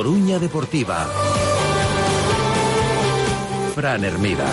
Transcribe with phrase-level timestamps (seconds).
[0.00, 1.06] Coruña Deportiva.
[3.74, 4.46] Fran Hermida.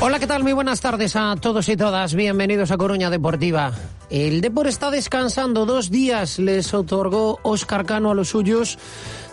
[0.00, 0.42] Hola, ¿qué tal?
[0.42, 2.12] Muy buenas tardes a todos y todas.
[2.16, 3.70] Bienvenidos a Coruña Deportiva.
[4.10, 6.38] El Depor está descansando dos días.
[6.38, 8.78] Les otorgó Oscar Cano a los suyos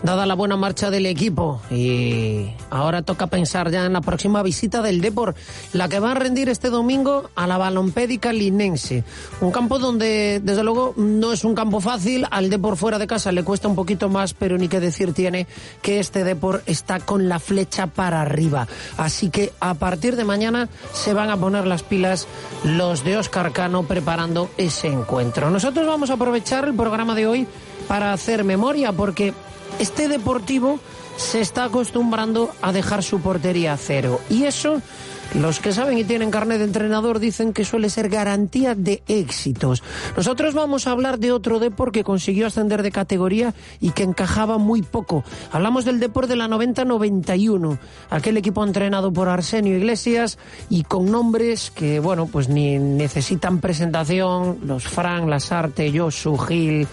[0.03, 1.61] dada la buena marcha del equipo.
[1.71, 5.33] Y ahora toca pensar ya en la próxima visita del Depor,
[5.71, 9.03] la que va a rendir este domingo a la Balompédica Linense.
[9.41, 12.27] Un campo donde, desde luego, no es un campo fácil.
[12.29, 15.47] Al Depor fuera de casa le cuesta un poquito más, pero ni que decir tiene
[15.81, 18.67] que este Depor está con la flecha para arriba.
[18.97, 22.27] Así que a partir de mañana se van a poner las pilas
[22.65, 25.49] los de Oscar Cano preparando ese encuentro.
[25.49, 27.47] Nosotros vamos a aprovechar el programa de hoy
[27.87, 29.33] para hacer memoria porque
[29.79, 30.79] este Deportivo
[31.17, 34.19] se está acostumbrando a dejar su portería a cero.
[34.29, 34.81] Y eso,
[35.35, 39.81] los que saben y tienen carnet de entrenador dicen que suele ser garantía de éxitos.
[40.15, 44.57] Nosotros vamos a hablar de otro Depor que consiguió ascender de categoría y que encajaba
[44.57, 45.23] muy poco.
[45.51, 50.37] Hablamos del Depor de la 90-91, aquel equipo entrenado por Arsenio Iglesias
[50.69, 56.87] y con nombres que, bueno, pues ni necesitan presentación, los Fran, Lasarte, Josu, Gil,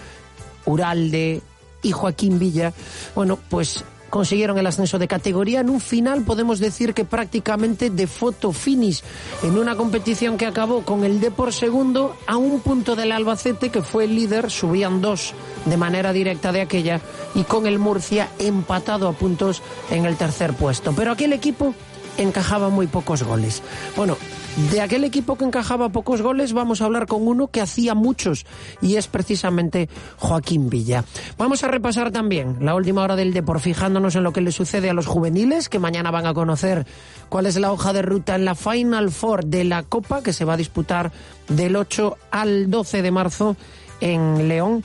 [0.65, 1.41] Uralde,
[1.81, 2.73] y Joaquín Villa,
[3.15, 8.05] bueno, pues consiguieron el ascenso de categoría en un final, podemos decir que prácticamente de
[8.05, 9.01] foto finish,
[9.41, 13.69] en una competición que acabó con el D por segundo a un punto del Albacete,
[13.69, 15.33] que fue el líder, subían dos
[15.65, 17.01] de manera directa de aquella,
[17.33, 20.93] y con el Murcia empatado a puntos en el tercer puesto.
[20.95, 21.73] Pero aquel equipo
[22.17, 23.63] encajaba muy pocos goles.
[23.95, 24.17] Bueno,
[24.57, 28.45] de aquel equipo que encajaba pocos goles vamos a hablar con uno que hacía muchos
[28.81, 31.05] y es precisamente Joaquín Villa.
[31.37, 34.89] Vamos a repasar también la última hora del Depor fijándonos en lo que le sucede
[34.89, 36.85] a los juveniles que mañana van a conocer
[37.29, 40.43] cuál es la hoja de ruta en la Final Four de la Copa que se
[40.43, 41.11] va a disputar
[41.47, 43.55] del 8 al 12 de marzo
[44.01, 44.83] en León.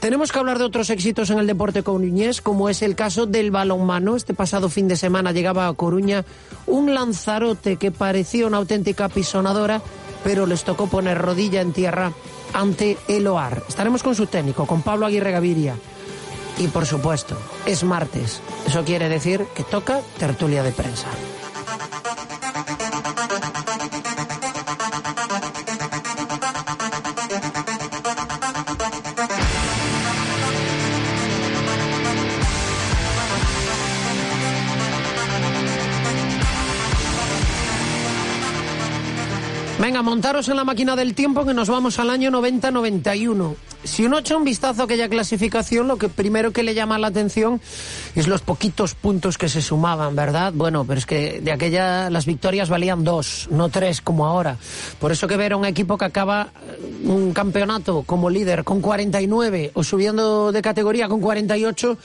[0.00, 3.50] Tenemos que hablar de otros éxitos en el deporte coruñés, como es el caso del
[3.50, 4.14] balonmano.
[4.14, 6.24] Este pasado fin de semana llegaba a Coruña
[6.66, 9.82] un Lanzarote que parecía una auténtica pisonadora,
[10.22, 12.12] pero les tocó poner rodilla en tierra
[12.52, 13.64] ante el OAR.
[13.68, 15.74] Estaremos con su técnico, con Pablo Aguirre Gaviria.
[16.58, 18.40] Y por supuesto, es martes.
[18.66, 21.08] Eso quiere decir que toca tertulia de prensa.
[39.88, 43.54] Venga, montaros en la máquina del tiempo que nos vamos al año 90-91.
[43.84, 47.06] Si uno echa un vistazo a aquella clasificación, lo que primero que le llama la
[47.06, 47.58] atención
[48.14, 50.52] es los poquitos puntos que se sumaban, ¿verdad?
[50.54, 54.58] Bueno, pero es que de aquella las victorias valían dos, no tres como ahora.
[55.00, 58.82] Por eso que ver a un equipo que acaba eh, un campeonato como líder con
[58.82, 61.96] 49 o subiendo de categoría con 48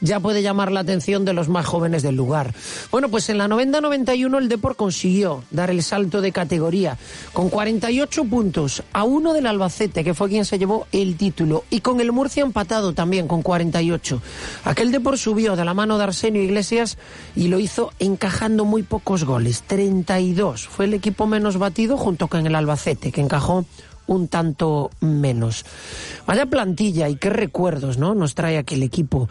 [0.00, 2.54] ya puede llamar la atención de los más jóvenes del lugar.
[2.90, 6.96] Bueno, pues en la 90-91 el Depor consiguió dar el salto de categoría
[7.32, 11.80] con 48 puntos a uno del Albacete, que fue quien se llevó el título, y
[11.80, 14.22] con el Murcia empatado también con 48.
[14.64, 16.98] Aquel Depor subió de la mano de Arsenio Iglesias
[17.34, 20.68] y lo hizo encajando muy pocos goles, 32.
[20.68, 23.64] Fue el equipo menos batido junto con el Albacete, que encajó
[24.06, 25.64] un tanto menos.
[26.26, 28.14] Vaya plantilla y qué recuerdos, ¿no?
[28.14, 29.28] Nos trae aquel equipo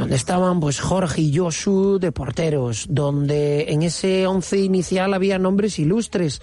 [0.00, 5.78] donde estaban pues Jorge y Josu de porteros, donde en ese once inicial había nombres
[5.78, 6.40] ilustres,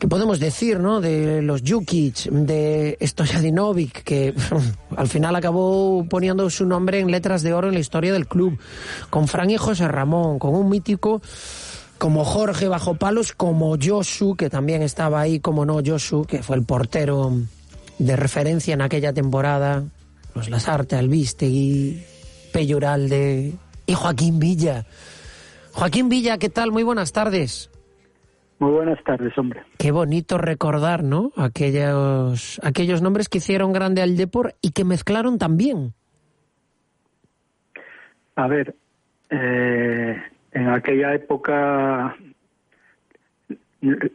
[0.00, 1.00] que podemos decir, ¿no?
[1.00, 4.34] De los Jukic, de Stojadinovic, que
[4.96, 8.58] al final acabó poniendo su nombre en letras de oro en la historia del club,
[9.08, 11.22] con Fran y José Ramón, con un mítico
[11.96, 16.56] como Jorge bajo palos, como Josu, que también estaba ahí, como no Josu, que fue
[16.56, 17.32] el portero
[17.98, 19.84] de referencia en aquella temporada,
[20.34, 22.09] los Lasarte, Albistegui,
[22.52, 23.52] Peyuralde
[23.86, 24.84] y Joaquín Villa.
[25.72, 26.72] Joaquín Villa, ¿qué tal?
[26.72, 27.70] Muy buenas tardes.
[28.58, 29.62] Muy buenas tardes, hombre.
[29.78, 31.32] Qué bonito recordar, ¿no?
[31.36, 35.94] Aquellos, aquellos nombres que hicieron grande al Depor y que mezclaron también.
[38.36, 38.74] A ver,
[39.30, 42.16] eh, en aquella época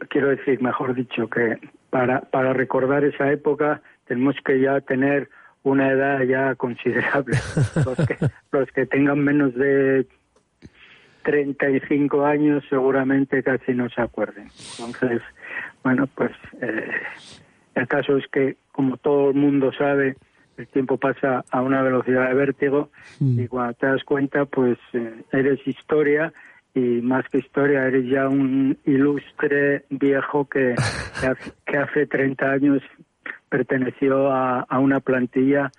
[0.08, 1.58] quiero decir, mejor dicho, que
[1.90, 5.28] para, para recordar esa época tenemos que ya tener
[5.70, 7.36] una edad ya considerable.
[7.84, 8.16] Los que,
[8.52, 10.06] los que tengan menos de
[11.24, 14.48] 35 años seguramente casi no se acuerden.
[14.78, 15.22] Entonces,
[15.82, 16.30] bueno, pues
[16.60, 16.88] eh,
[17.74, 20.16] el caso es que, como todo el mundo sabe,
[20.56, 23.40] el tiempo pasa a una velocidad de vértigo mm.
[23.40, 26.32] y cuando te das cuenta, pues eh, eres historia
[26.74, 30.74] y más que historia, eres ya un ilustre viejo que,
[31.64, 32.82] que, hace, 30 años
[33.48, 35.72] perteneció a, a una plantilla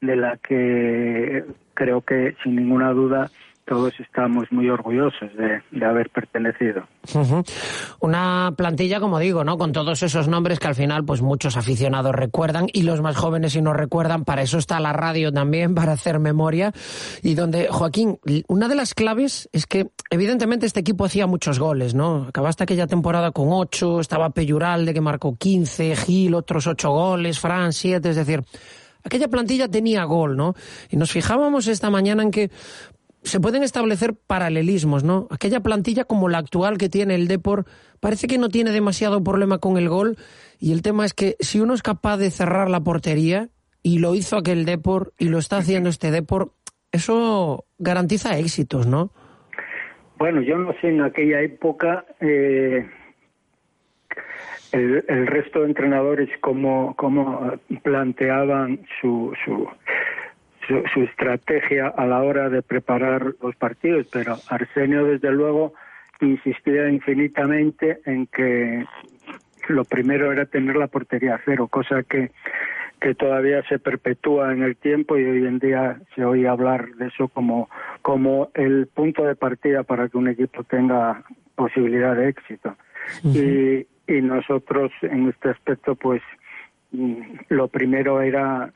[0.00, 1.44] de la que
[1.74, 3.30] creo que sin ninguna duda
[3.66, 6.86] todos estamos muy orgullosos de, haber pertenecido.
[8.00, 9.58] Una plantilla, como digo, ¿no?
[9.58, 13.52] Con todos esos nombres que al final, pues muchos aficionados recuerdan y los más jóvenes
[13.52, 16.72] si no recuerdan, para eso está la radio también, para hacer memoria.
[17.22, 18.18] Y donde, Joaquín,
[18.48, 22.26] una de las claves es que evidentemente este equipo hacía muchos goles, ¿no?
[22.28, 27.72] Acabaste aquella temporada con ocho, estaba Peyuralde que marcó quince, Gil otros ocho goles, Fran
[27.72, 28.42] siete, es decir,
[29.04, 30.54] aquella plantilla tenía gol, ¿no?
[30.90, 32.50] Y nos fijábamos esta mañana en que
[33.24, 35.26] se pueden establecer paralelismos, ¿no?
[35.30, 37.64] Aquella plantilla como la actual que tiene el Depor
[38.00, 40.16] parece que no tiene demasiado problema con el gol
[40.60, 43.48] y el tema es que si uno es capaz de cerrar la portería
[43.82, 46.52] y lo hizo aquel Depor y lo está haciendo este Depor,
[46.92, 49.10] eso garantiza éxitos, ¿no?
[50.18, 52.86] Bueno, yo no sé en aquella época eh,
[54.72, 59.66] el, resto de entrenadores cómo, cómo planteaban su, su
[60.66, 65.74] su, estrategia a la hora de preparar los partidos, pero Arsenio desde luego
[66.20, 68.84] insistía infinitamente en que
[69.68, 72.30] lo primero era tener la portería a cero, cosa que,
[73.00, 77.08] que todavía se perpetúa en el tiempo y hoy en día se oye hablar de
[77.08, 77.68] eso como,
[78.02, 81.22] como el punto de partida para que un equipo tenga
[81.54, 82.76] posibilidad de éxito.
[83.22, 86.22] y, y nosotros en este aspecto pues
[86.92, 88.72] mm, lo primero era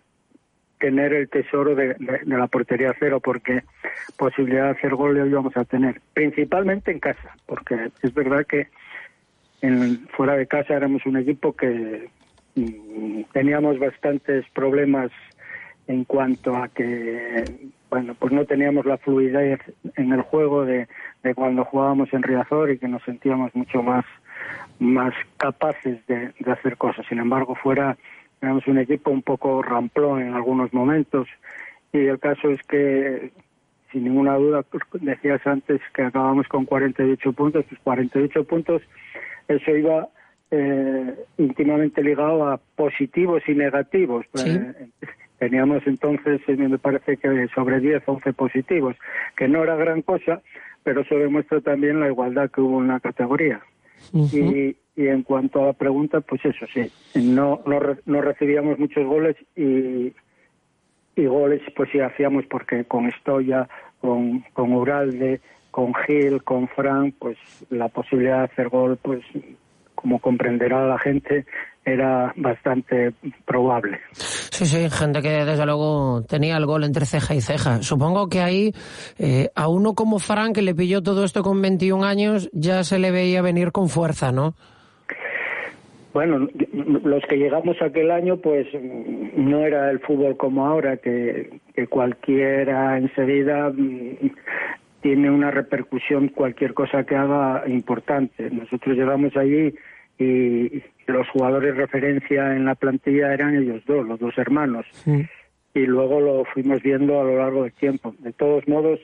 [0.78, 1.96] tener el tesoro de,
[2.26, 3.62] la portería cero, porque
[4.16, 8.68] posibilidad de hacer gol hoy vamos a tener, principalmente en casa, porque es verdad que
[9.60, 12.08] en, fuera de casa éramos un equipo que
[12.54, 15.10] mm, teníamos bastantes problemas
[15.86, 17.44] en cuanto a que,
[17.90, 19.60] bueno, pues no teníamos la fluidez
[19.96, 20.86] en el juego de,
[21.22, 24.04] de cuando jugábamos en Riazor y que nos sentíamos mucho más,
[24.78, 27.06] más capaces de, de hacer cosas.
[27.08, 27.96] Sin embargo, fuera
[28.40, 31.28] Éramos un equipo un poco ramplón en algunos momentos
[31.92, 33.32] y el caso es que,
[33.92, 38.82] sin ninguna duda, pues, decías antes que acabamos con 48 puntos, pues 48 puntos,
[39.48, 40.08] eso iba
[40.50, 44.26] eh, íntimamente ligado a positivos y negativos.
[44.44, 44.88] Eh,
[45.38, 48.96] teníamos entonces, eh, me parece que sobre 10, 11 positivos,
[49.36, 50.42] que no era gran cosa,
[50.82, 53.60] pero eso demuestra también la igualdad que hubo en la categoría.
[54.12, 59.06] y, y en cuanto a la pregunta, pues eso sí, no, no, no recibíamos muchos
[59.06, 60.12] goles y,
[61.14, 63.68] y goles pues sí hacíamos porque con Estoya,
[64.00, 65.40] con, con Uralde,
[65.70, 67.38] con Gil, con Fran, pues
[67.70, 69.22] la posibilidad de hacer gol, pues
[69.94, 71.46] como comprenderá la gente,
[71.84, 73.14] era bastante
[73.46, 74.00] probable.
[74.12, 77.82] Sí, sí, gente que desde luego tenía el gol entre ceja y ceja.
[77.84, 78.74] Supongo que ahí
[79.16, 82.98] eh, a uno como Fran, que le pilló todo esto con 21 años, ya se
[82.98, 84.54] le veía venir con fuerza, ¿no?
[86.12, 86.48] Bueno,
[87.04, 88.66] los que llegamos aquel año, pues
[89.36, 91.60] no era el fútbol como ahora, que,
[91.90, 94.30] cualquiera enseguida mm,
[95.02, 98.50] tiene una repercusión cualquier cosa que haga importante.
[98.50, 99.74] Nosotros llegamos allí
[100.18, 104.86] y los jugadores referencia en la plantilla eran ellos dos, los dos hermanos.
[105.74, 108.14] Y luego lo fuimos viendo a lo largo del tiempo.
[108.18, 108.98] De todos modos,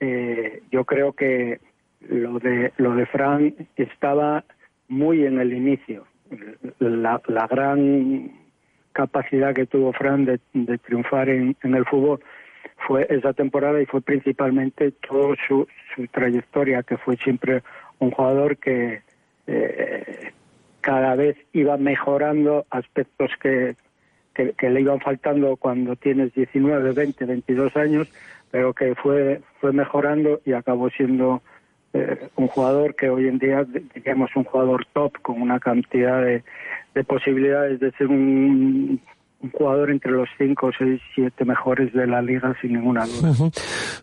[0.00, 1.60] eh, yo creo que
[2.08, 4.44] lo de lo de Fran estaba
[4.88, 6.04] muy en el inicio
[6.78, 8.30] la, la gran
[8.96, 12.20] capacidad que tuvo Fran de, triunfar en, el fútbol
[12.86, 17.62] fue esa temporada y fue principalmente toda su, su trayectoria, que fue siempre
[17.98, 19.02] un jugador que
[19.46, 20.32] eh,
[20.80, 23.76] cada vez iba mejorando aspectos que,
[24.34, 28.08] que, le iban faltando cuando tienes 19, 20, 22 años,
[28.50, 31.42] pero que fue, fue mejorando y acabó siendo
[31.96, 36.42] eh, un jugador que hoy en día, digamos, un jugador top con una cantidad de,
[37.04, 39.00] posibilidades de ser un,
[39.52, 43.50] jugador entre los cinco, seis, siete mejores de la liga sin ninguna duda.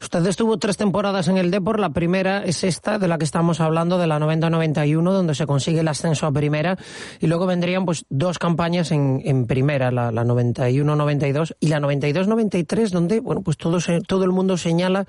[0.02, 3.60] Usted estuvo tres temporadas en el Depor, la primera es esta de la que estamos
[3.60, 6.78] hablando, de la 90-91, donde se consigue el ascenso a primera,
[7.20, 13.20] y luego vendrían pues dos campañas en, primera, la, la 91-92 y la 92-93, donde
[13.20, 15.06] bueno pues todo, todo el mundo señala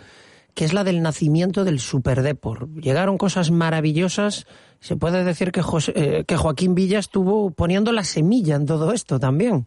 [0.55, 2.69] que es la del nacimiento del Superdepor.
[2.75, 4.47] Llegaron cosas maravillosas,
[4.81, 5.61] se puede decir que,
[5.95, 9.67] eh, que Joaquín Villa estuvo poniendo la semilla en todo esto también.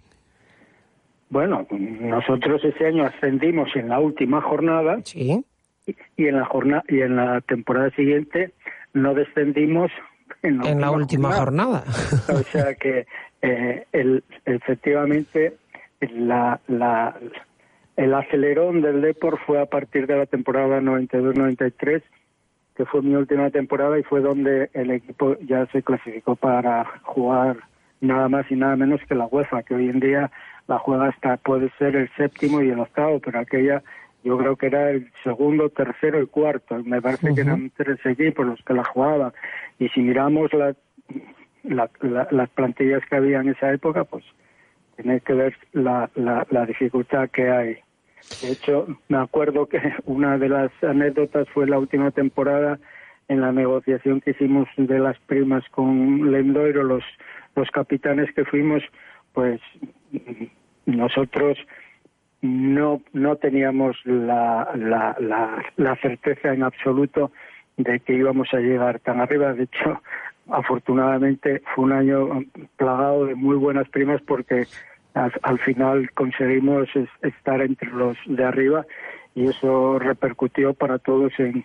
[1.30, 5.44] Bueno, nosotros ese año ascendimos en la última jornada sí.
[5.86, 8.54] y, en la jornada y en la temporada siguiente
[8.94, 9.92] no descendimos
[10.42, 11.84] en la, última, jornada.
[12.30, 13.08] O sea que
[13.42, 15.58] eh, el, efectivamente
[16.00, 17.18] la, la,
[17.98, 22.02] el acelerón del Depor fue a partir de la temporada 92-93
[22.78, 27.58] que fue mi última temporada y fue donde el equipo ya se clasificó para jugar
[28.02, 30.32] nada más y nada menos que la UEFA, que hoy en día
[30.68, 33.82] la juega hasta puede ser el séptimo y el octavo, pero aquella
[34.24, 36.84] yo creo que era el segundo, tercero y cuarto.
[36.84, 39.32] Me parece que eran tres equipos los que la jugaban.
[39.80, 40.76] Y si miramos la,
[41.64, 44.24] las plantillas que había en esa época, pues
[44.98, 47.78] tenéis que ver la, la dificultad que hay.
[48.42, 52.80] De hecho, me acuerdo que una de las anécdotas fue la última temporada
[53.28, 57.04] en la negociación que hicimos de las primas con Lendoiro, los,
[57.56, 58.84] los capitanes que fuimos,
[59.34, 59.60] pues
[60.86, 61.58] nosotros
[62.42, 67.32] no, no teníamos la, la, la, la certeza en absoluto
[67.76, 69.54] de que íbamos a llegar tan arriba.
[69.54, 70.02] De hecho,
[70.50, 72.44] afortunadamente fue un año
[72.78, 74.66] plagado de muy buenas primas porque
[75.18, 76.88] al, final conseguimos
[77.22, 78.86] estar entre los de arriba
[79.36, 81.64] y eso repercutió para todos en,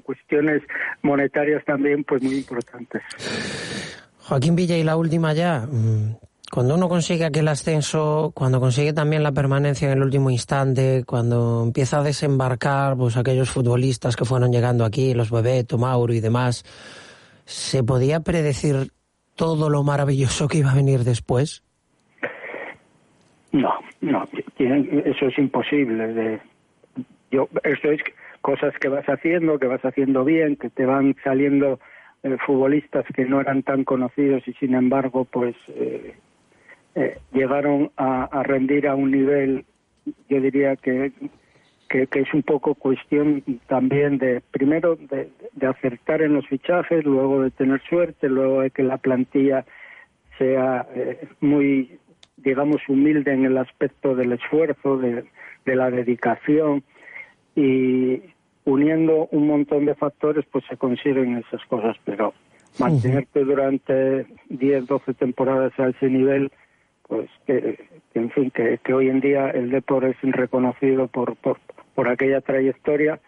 [0.00, 0.62] cuestiones
[1.02, 3.02] monetarias también pues muy importantes.
[4.18, 5.66] Joaquín Villa y la última ya.
[5.66, 6.16] Mm,
[6.50, 11.62] cuando uno consigue aquel ascenso, cuando consigue también la permanencia en el último instante, cuando
[11.64, 16.64] empieza a desembarcar pues aquellos futbolistas que fueron llegando aquí, los Bebeto, Mauro y demás,
[17.46, 18.92] ¿se podía predecir
[19.34, 21.62] todo lo maravilloso que iba a venir después?
[23.52, 24.28] No, no,
[24.58, 26.08] eso es imposible.
[26.08, 26.40] De,
[27.30, 28.00] yo, esto es
[28.40, 31.78] cosas que vas haciendo, que vas haciendo bien, que te van saliendo
[32.22, 36.14] eh, futbolistas que no eran tan conocidos y sin embargo, pues eh,
[36.94, 39.64] eh, llegaron a, rendir a un nivel,
[40.28, 41.12] yo diría que,
[41.88, 47.42] que, es un poco cuestión también de, primero, de, de acertar en los fichajes, luego
[47.42, 49.64] de tener suerte, luego de que la plantilla
[50.38, 50.86] sea
[51.40, 51.98] muy
[52.42, 55.24] digamos, humilde en el aspecto del esfuerzo, de,
[55.64, 56.82] la dedicación
[57.54, 58.20] y
[58.64, 62.34] uniendo un montón de factores, pues se consiguen esas cosas, pero
[62.78, 66.50] mantenerte durante 10, 12 temporadas a ese nivel,
[67.06, 67.78] pues que,
[68.14, 71.58] en fin, que, hoy en día el deporte es reconocido por, por,
[71.94, 73.20] por aquella trayectoria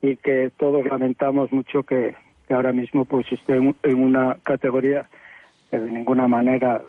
[0.00, 2.14] y que todos lamentamos mucho que,
[2.50, 5.08] ahora mismo pues esté en, en una categoría
[5.70, 6.82] que de ninguna manera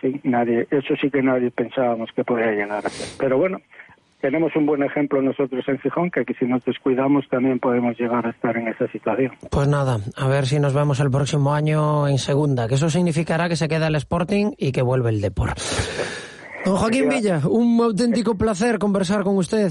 [0.00, 3.08] sí, nadie, eso sí que nadie pensábamos que podía llegar a ser.
[3.18, 3.58] Pero bueno,
[4.24, 8.30] tenemos un buen ejemplo nosotros en Gijón, que si nos descuidamos también podemos llegar a
[8.30, 9.32] estar en esa situación.
[9.50, 13.50] Pues nada, a ver si nos vemos el próximo año en segunda, que eso significará
[13.50, 15.50] que se queda el Sporting y que vuelve el Depor.
[16.64, 19.70] Don Joaquín Villa, un auténtico placer conversar con usted.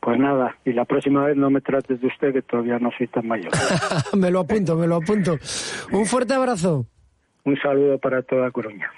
[0.00, 3.08] Pues nada, y la próxima vez no me trates de usted, que todavía no soy
[3.08, 3.52] tan mayor.
[4.16, 5.36] me lo apunto, me lo apunto.
[5.92, 6.86] Un fuerte abrazo.
[7.44, 8.90] Un saludo para toda Coruña.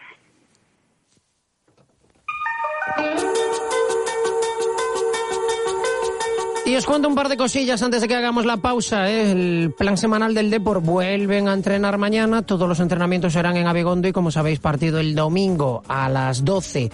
[6.66, 9.08] Y os cuento un par de cosillas antes de que hagamos la pausa.
[9.08, 9.30] ¿eh?
[9.30, 12.42] El plan semanal del Depor vuelven a entrenar mañana.
[12.42, 16.90] Todos los entrenamientos serán en Abegondo y, como sabéis, partido el domingo a las 12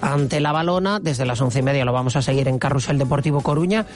[0.00, 0.98] ante la Balona.
[0.98, 3.86] Desde las once y media lo vamos a seguir en Carrusel Deportivo Coruña.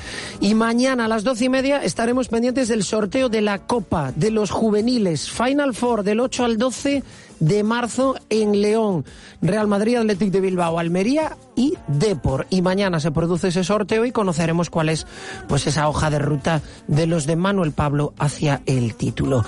[0.41, 4.31] Y mañana a las doce y media estaremos pendientes del sorteo de la Copa de
[4.31, 5.29] los Juveniles.
[5.29, 7.03] Final Four del 8 al 12
[7.41, 9.05] de marzo en León.
[9.43, 12.47] Real Madrid, Athletic de Bilbao, Almería y Depor.
[12.51, 15.07] Y mañana se produce ese sorteo y conoceremos cuál es
[15.49, 19.45] pues esa hoja de ruta de los de Manuel Pablo hacia el título.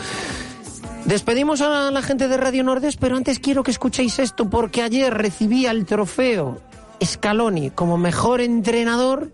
[1.05, 5.15] Despedimos a la gente de Radio Nordes, pero antes quiero que escuchéis esto porque ayer
[5.15, 6.61] recibía el trofeo
[7.03, 9.31] Scaloni como mejor entrenador.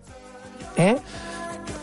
[0.77, 0.97] ¿eh?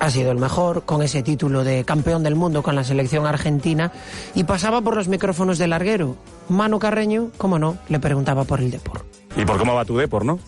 [0.01, 3.93] Ha sido el mejor con ese título de campeón del mundo con la selección argentina
[4.35, 6.17] y pasaba por los micrófonos del larguero.
[6.49, 9.05] Mano Carreño, cómo no, le preguntaba por el Depor.
[9.37, 10.39] ¿Y por cómo va tu Depor, no?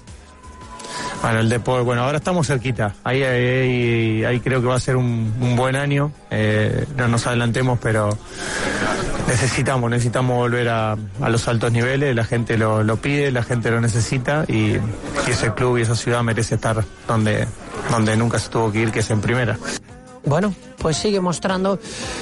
[1.22, 2.96] Bueno, el Depor, bueno, ahora estamos cerquita.
[3.02, 6.12] Ahí, ahí, creo que va a ser un, buen año.
[6.30, 8.10] Eh, no nos adelantemos, pero
[9.34, 10.96] necesitamos, necesitamos volver a,
[11.28, 12.14] los altos niveles.
[12.14, 16.22] La gente lo, pide, la gente lo necesita y, y ese club y esa ciudad
[16.22, 17.46] merece estar donde,
[17.90, 19.58] donde nunca se tuvo que ir, que es en primera.
[20.26, 21.78] Bueno, pues sigue mostrando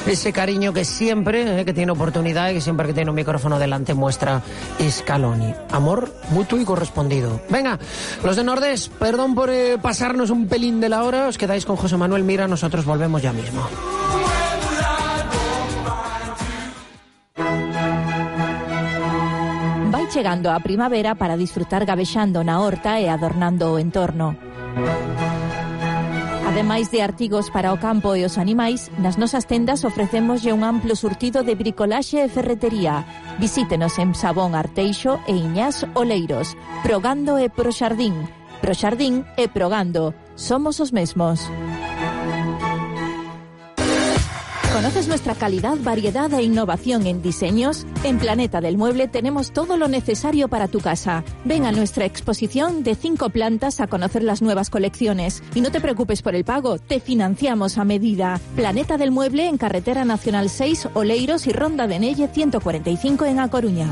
[0.07, 3.59] ese cariño que siempre, eh, que tiene oportunidad y que siempre que tiene un micrófono
[3.59, 4.43] delante muestra
[4.81, 5.55] Scaloni.
[5.71, 7.41] Amor mutuo y correspondido.
[7.49, 7.79] Venga,
[8.25, 11.77] los de Nordes, perdón por eh, pasarnos un pelín de la hora, os quedáis con
[11.77, 13.69] José Manuel Mira, nosotros volvemos ya mismo.
[20.13, 24.37] chegando a primavera para disfrutar gabexando na horta e adornando o entorno.
[26.47, 30.93] Ademais de artigos para o campo e os animais, nas nosas tendas ofrecemoslle un amplo
[30.93, 33.09] surtido de bricolaxe e ferretería.
[33.41, 38.29] Visítenos en Sabón Arteixo e Iñás Oleiros, Progando e Proxardín.
[38.61, 41.49] Proxardín e Progando, somos os mesmos.
[44.73, 47.87] ¿Conoces nuestra calidad, variedad e innovación en diseños?
[48.05, 51.25] En Planeta del Mueble tenemos todo lo necesario para tu casa.
[51.45, 55.43] Ven a nuestra exposición de cinco plantas a conocer las nuevas colecciones.
[55.55, 58.41] Y no te preocupes por el pago, te financiamos a medida.
[58.57, 63.51] Planeta del Mueble en Carretera Nacional 6, Oleiros y Ronda de Nelle 145 en A
[63.51, 63.89] Coruña.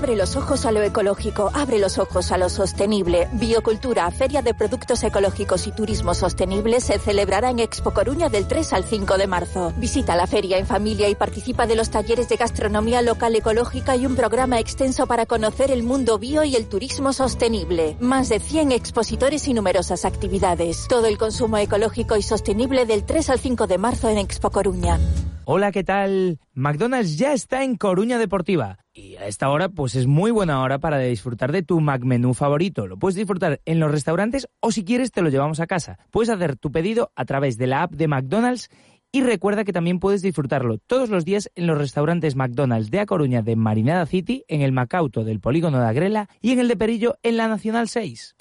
[0.00, 3.28] Abre los ojos a lo ecológico, abre los ojos a lo sostenible.
[3.34, 8.72] Biocultura, Feria de Productos Ecológicos y Turismo Sostenible se celebrará en Expo Coruña del 3
[8.72, 9.74] al 5 de marzo.
[9.76, 14.06] Visita la feria en familia y participa de los talleres de gastronomía local ecológica y
[14.06, 17.98] un programa extenso para conocer el mundo bio y el turismo sostenible.
[18.00, 20.88] Más de 100 expositores y numerosas actividades.
[20.88, 24.98] Todo el consumo ecológico y sostenible del 3 al 5 de marzo en Expo Coruña.
[25.44, 26.38] Hola, ¿qué tal?
[26.60, 28.78] McDonald's ya está en Coruña Deportiva.
[28.92, 32.86] Y a esta hora, pues es muy buena hora para disfrutar de tu McMenú favorito.
[32.86, 35.98] Lo puedes disfrutar en los restaurantes o si quieres te lo llevamos a casa.
[36.10, 38.68] Puedes hacer tu pedido a través de la app de McDonald's
[39.10, 43.06] y recuerda que también puedes disfrutarlo todos los días en los restaurantes McDonald's de A
[43.06, 46.76] Coruña de Marinada City, en el Macauto del Polígono de Agrela y en el de
[46.76, 48.36] Perillo en la Nacional 6.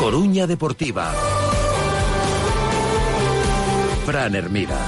[0.00, 1.14] Coruña Deportiva.
[4.06, 4.78] Fran Hermida.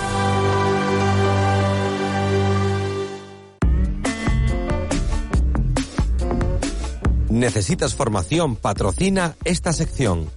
[7.29, 8.55] ¿Necesitas formación?
[8.55, 10.29] Patrocina esta sección.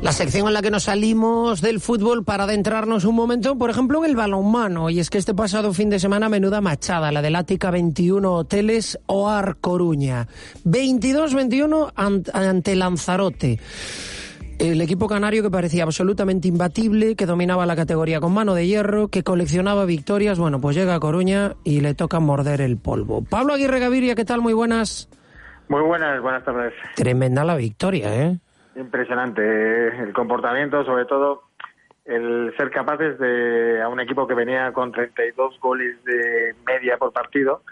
[0.00, 4.02] La sección en la que nos salimos del fútbol para adentrarnos un momento, por ejemplo,
[4.02, 4.88] en el balonmano.
[4.88, 8.98] Y es que este pasado fin de semana, menuda machada, la del Ática 21 Hoteles
[9.04, 10.26] OAR Coruña.
[10.64, 11.92] 22-21
[12.32, 13.60] ante Lanzarote.
[14.58, 19.06] El equipo canario que parecía absolutamente imbatible, que dominaba la categoría con mano de hierro,
[19.06, 23.22] que coleccionaba victorias, bueno, pues llega a Coruña y le toca morder el polvo.
[23.22, 24.40] Pablo Aguirre Gaviria, ¿qué tal?
[24.40, 25.08] Muy buenas.
[25.68, 26.74] Muy buenas, buenas tardes.
[26.96, 28.38] Tremenda la victoria, ¿eh?
[28.74, 29.42] Impresionante.
[30.02, 31.44] El comportamiento, sobre todo,
[32.04, 37.12] el ser capaces de, a un equipo que venía con 32 goles de media por
[37.12, 37.62] partido,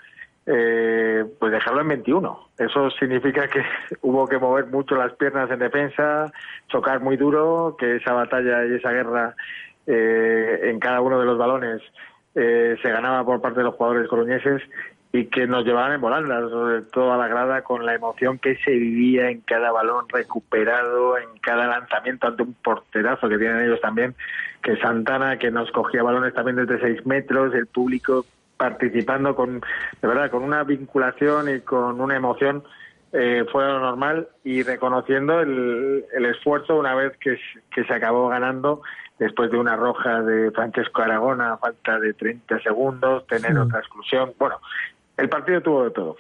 [0.47, 2.49] eh, pues dejarlo en 21.
[2.59, 3.63] Eso significa que
[4.03, 6.33] hubo que mover mucho las piernas en defensa,
[6.69, 9.35] chocar muy duro, que esa batalla y esa guerra
[9.87, 11.83] eh, en cada uno de los balones
[12.35, 14.63] eh, se ganaba por parte de los jugadores coruñeses
[15.13, 18.57] y que nos llevaban en volandas, sobre todo a la grada, con la emoción que
[18.57, 23.81] se vivía en cada balón recuperado, en cada lanzamiento ante un porterazo que tienen ellos
[23.81, 24.15] también,
[24.63, 30.09] que Santana, que nos cogía balones también desde seis metros, el público participando con, de
[30.09, 32.65] verdad, con una vinculación y con una emoción
[33.13, 37.39] eh, fuera lo normal y reconociendo el, el esfuerzo una vez que,
[37.75, 38.83] que se acabó ganando
[39.19, 44.33] después de una roja de Francesco Aragona a falta de 30 segundos, tener otra exclusión.
[44.39, 44.61] Bueno,
[45.17, 46.17] el partido tuvo de todo.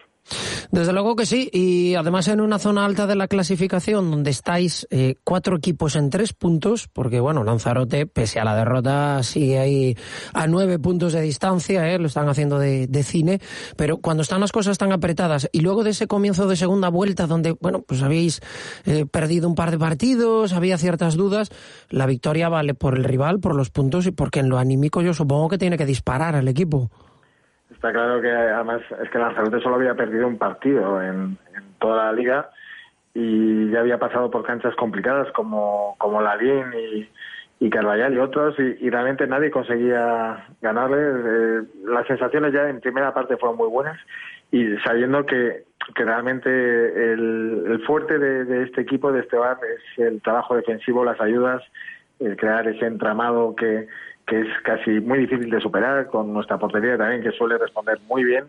[0.70, 4.86] Desde luego que sí, y además en una zona alta de la clasificación donde estáis
[4.90, 9.96] eh, cuatro equipos en tres puntos, porque bueno, Lanzarote, pese a la derrota, sigue ahí
[10.32, 13.40] a nueve puntos de distancia, eh, lo están haciendo de, de, cine,
[13.76, 17.26] pero cuando están las cosas tan apretadas y luego de ese comienzo de segunda vuelta
[17.26, 18.40] donde, bueno, pues habéis
[18.84, 21.50] eh, perdido un par de partidos, había ciertas dudas,
[21.88, 25.14] la victoria vale por el rival, por los puntos y porque en lo anímico yo
[25.14, 26.90] supongo que tiene que disparar al equipo.
[27.76, 31.36] Está claro que además es que Lanzarote solo había perdido un partido en,
[31.78, 32.50] toda la liga
[33.12, 37.08] y ya había pasado por canchas complicadas como, como Lalín y,
[37.66, 40.98] y Carvallal y otros y, realmente nadie conseguía ganarle.
[41.00, 44.00] Eh, las sensaciones ya en primera parte fueron muy buenas
[44.50, 49.58] y sabiendo que, que realmente el, el fuerte de, de, este equipo, de este bar,
[49.62, 51.62] es el trabajo defensivo, las ayudas,
[52.20, 53.86] el crear ese entramado que,
[54.26, 58.24] que es casi muy difícil de superar, con nuestra portería también, que suele responder muy
[58.24, 58.46] bien.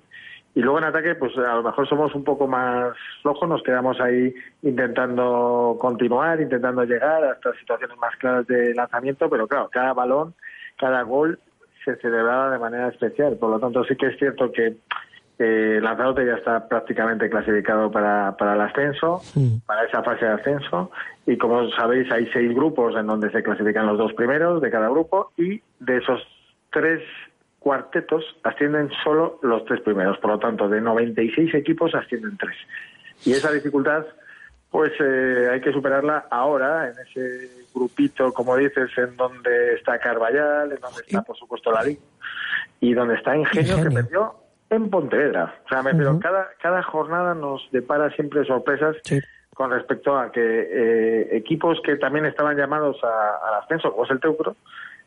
[0.56, 4.00] Y luego en ataque, pues a lo mejor somos un poco más flojos, nos quedamos
[4.02, 9.94] ahí intentando continuar, intentando llegar a estas situaciones más claras de lanzamiento, pero claro, cada
[9.94, 10.34] balón,
[10.80, 11.40] cada gol
[11.86, 13.38] se celebraba de manera especial.
[13.38, 14.78] Por lo tanto, sí que es cierto que
[15.40, 19.62] eh, Lanzarote ya está prácticamente clasificado para, para el ascenso, sí.
[19.66, 20.92] para esa fase de ascenso.
[21.26, 24.90] Y como sabéis, hay seis grupos en donde se clasifican los dos primeros de cada
[24.90, 26.22] grupo y de esos
[26.72, 27.02] tres
[27.60, 30.18] cuartetos ascienden solo los tres primeros.
[30.20, 32.56] Por lo tanto, de 96 equipos ascienden tres.
[33.26, 34.06] Y esa dificultad
[34.70, 40.72] pues eh, hay que superarla ahora, en ese grupito, como dices, en donde está Carballal,
[40.72, 42.02] en donde está, por supuesto, la Liga,
[42.82, 44.36] y donde está Ingenio, que perdió
[44.70, 45.56] en Pontevedra.
[45.66, 48.96] O sea, me cada, cada jornada nos depara siempre sorpresas
[49.54, 54.12] con respecto a que eh, equipos que también estaban llamados a, al ascenso, como es
[54.12, 54.56] el Teucro,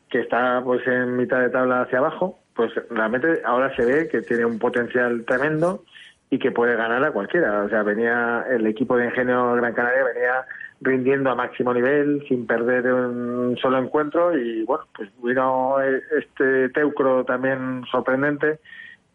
[0.08, 4.22] que está pues en mitad de tabla hacia abajo, pues realmente ahora se ve que
[4.22, 5.84] tiene un potencial tremendo
[6.30, 7.62] y que puede ganar a cualquiera.
[7.62, 10.44] O sea, venía el equipo de Ingenio Gran Canaria venía
[10.80, 17.24] rindiendo a máximo nivel sin perder un solo encuentro y bueno, pues vino este Teucro
[17.24, 18.58] también sorprendente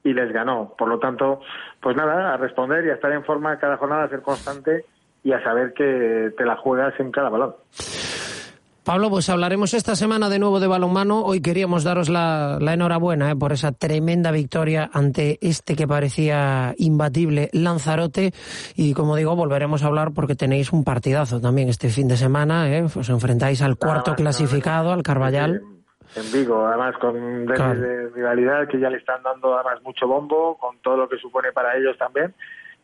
[0.06, 0.74] y les ganó.
[0.78, 1.42] Por lo tanto,
[1.82, 4.86] pues nada, a responder y a estar en forma cada jornada, a ser constante
[5.24, 7.56] y a saber que te la juegas en cada balón.
[8.84, 11.24] Pablo, pues hablaremos esta semana de nuevo de balonmano.
[11.26, 17.50] Hoy queríamos daros la, enhorabuena eh, por esa tremenda victoria ante este que parecía imbatible
[17.52, 18.32] Lanzarote.
[18.76, 22.72] Y como digo, volveremos a hablar porque tenéis un partidazo también este fin de semana.
[22.72, 22.84] Eh.
[22.84, 25.64] Os enfrentáis al cuarto clasificado, al Carballal
[26.16, 30.78] en Vigo, además con de rivalidad que ya le están dando además mucho bombo, con
[30.80, 32.34] todo lo que supone para ellos también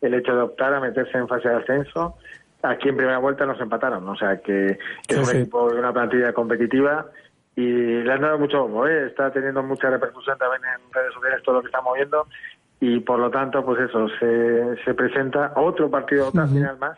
[0.01, 2.15] el hecho de optar a meterse en fase de ascenso.
[2.63, 6.33] Aquí en primera vuelta nos empataron, o sea que es un equipo de una plantilla
[6.33, 7.07] competitiva
[7.55, 9.07] y le han dado mucho bombo, ¿eh?
[9.07, 12.27] está teniendo mucha repercusión también en redes sociales todo lo que está moviendo
[12.79, 16.97] y por lo tanto pues eso, se, se presenta otro partido, otra final más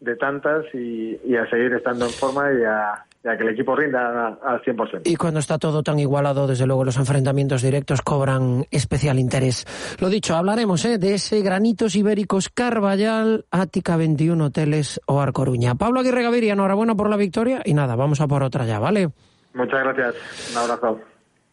[0.00, 3.74] de tantas y, y a seguir estando en forma y a, ya que el equipo
[3.74, 5.02] rinda al 100%.
[5.04, 9.66] Y cuando está todo tan igualado, desde luego los enfrentamientos directos cobran especial interés.
[9.98, 10.98] Lo dicho, hablaremos ¿eh?
[10.98, 15.74] de ese Granitos Ibéricos Carballal, Ática 21 Hoteles o Arcoruña.
[15.74, 19.08] Pablo Aguirre Gaviria, enhorabuena por la victoria y nada, vamos a por otra ya, ¿vale?
[19.54, 20.14] Muchas gracias,
[20.52, 21.00] un abrazo.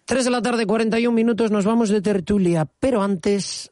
[0.06, 3.72] 3 de la tarde, 41 minutos, nos vamos de tertulia, pero antes...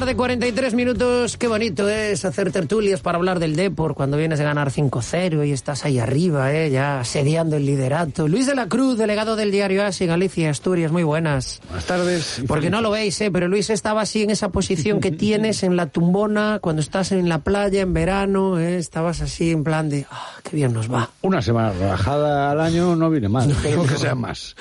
[0.00, 1.38] Tarde, 43 minutos.
[1.38, 5.52] Qué bonito es hacer tertulias para hablar del Depor cuando vienes a ganar 5-0 y
[5.52, 6.70] estás ahí arriba, ¿eh?
[6.70, 8.28] ya sediando el liderato.
[8.28, 11.62] Luis de la Cruz, delegado del diario ASI, Galicia, Asturias, muy buenas.
[11.68, 12.42] Buenas tardes.
[12.46, 13.30] Porque no lo veis, ¿eh?
[13.30, 17.30] pero Luis estaba así en esa posición que tienes en la tumbona cuando estás en
[17.30, 18.76] la playa en verano, ¿eh?
[18.76, 21.08] estabas así en plan de, ah, qué bien nos va.
[21.22, 24.56] Una semana relajada al año no viene mal, espero que sea más.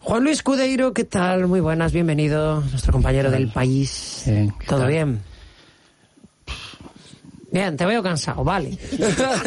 [0.00, 1.46] Juan Luis Cudeiro, ¿qué tal?
[1.46, 4.24] Muy buenas, bienvenido, nuestro compañero del país.
[4.66, 5.20] ¿Todo bien?
[7.50, 8.76] Bien, te veo cansado, vale.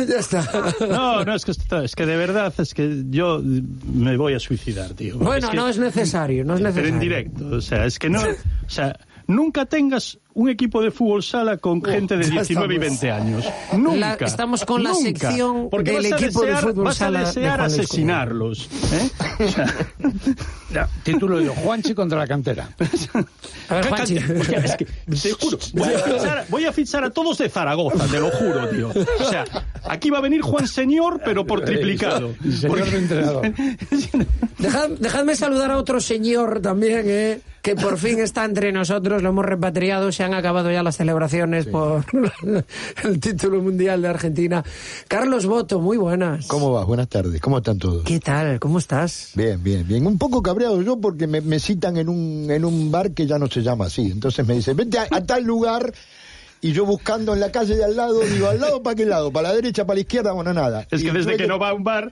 [0.10, 0.44] ya está.
[0.90, 4.94] No, no, es que, es que de verdad, es que yo me voy a suicidar,
[4.94, 5.20] tío.
[5.20, 6.90] Bueno, no es necesario, no es necesario.
[6.90, 10.92] Pero en directo, o sea, es que no, o sea, nunca tengas un equipo de
[10.92, 13.46] fútbol sala con gente de 19 y 20 años.
[13.74, 14.26] Nunca.
[14.26, 17.22] estamos con la sección Porque del equipo de fútbol vas sala.
[17.22, 18.70] a desear asesinarlos.
[18.92, 19.10] ¿eh?
[20.74, 22.70] ya, título de Juanchi contra la cantera.
[23.70, 24.18] A ver, Juanchi.
[24.62, 28.20] Es que, te juro, voy a, fichar, voy a, fichar, a todos de Zaragoza, te
[28.20, 28.90] lo juro, tío.
[28.90, 29.46] O sea,
[29.86, 32.34] aquí va a venir Juan Señor, pero por triplicado.
[32.42, 32.92] Señor Porque...
[32.92, 33.54] de entrenador.
[34.60, 37.42] Dejad, dejadme saludar a otro señor también, ¿eh?
[37.62, 41.66] que por fin está entre nosotros, lo hemos repatriado, se han acabado ya las celebraciones
[41.66, 42.06] por
[43.04, 44.64] el título mundial de Argentina.
[45.08, 46.46] Carlos Boto, muy buenas.
[46.46, 46.86] ¿Cómo vas?
[46.86, 47.42] Buenas tardes.
[47.42, 48.04] ¿Cómo están todos?
[48.04, 48.60] ¿Qué tal?
[48.60, 49.32] ¿Cómo estás?
[49.34, 50.06] Bien, bien, bien.
[50.06, 53.40] Un poco cabreado yo porque me, me citan en un, en un bar que ya
[53.40, 54.12] no se llama así.
[54.12, 55.92] Entonces me dicen, vete a, a tal lugar
[56.62, 59.32] y yo buscando en la calle de al lado, digo, ¿al lado para qué lado?
[59.32, 60.32] ¿Para la derecha, para la izquierda?
[60.32, 60.86] Bueno, nada.
[60.92, 62.12] Es Y que desde tuve que no va a un bar,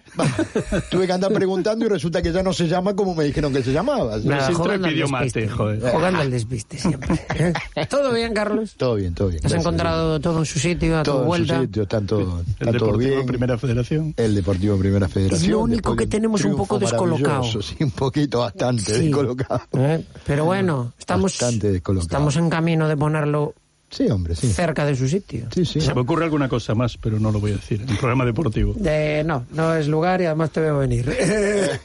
[0.89, 3.61] Tuve que andar preguntando y resulta que ya no se llama como me dijeron que
[3.63, 4.17] se llamaba.
[4.23, 5.41] Nada, entró jugando y al pidió despiste.
[5.41, 5.91] mate, joder.
[5.91, 7.15] Jugando al despiste siempre.
[7.35, 7.53] ¿eh?
[7.89, 8.73] ¿Todo bien, Carlos?
[8.77, 9.37] Todo bien, todo bien.
[9.37, 9.61] ¿Has gracias.
[9.61, 11.61] encontrado todo en su sitio, a tu todo en su vuelta?
[11.61, 13.25] sitio, están todo, el está todo Deportivo bien.
[13.25, 14.13] Primera Federación.
[14.17, 15.41] El Deportivo Primera Federación.
[15.43, 17.43] Es lo único que tenemos un poco descolocado.
[17.61, 19.05] Sí, un poquito, bastante Sí.
[19.05, 19.61] descolocado.
[19.73, 20.03] ¿Eh?
[20.25, 23.53] Pero bueno, estamos, estamos en camino de ponerlo
[23.89, 24.47] Sí, hombre, sí.
[24.53, 25.47] cerca de su sitio.
[25.53, 25.81] Sí, sí.
[25.81, 27.81] Se me ocurre alguna cosa más, pero no lo voy a decir.
[27.81, 28.73] En el programa deportivo.
[28.75, 31.09] De- no, no es lugar y además te veo venir.